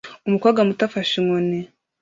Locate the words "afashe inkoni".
0.87-1.59